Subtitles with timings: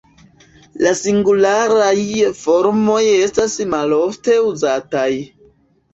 [0.85, 1.93] La singularaj
[2.39, 5.09] formoj estas malofte uzataj.